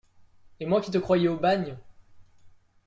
Et 0.59 0.65
moi 0.65 0.81
qui 0.81 0.89
te 0.89 0.97
croyais 0.97 1.27
au 1.27 1.37
bagne! 1.37 1.77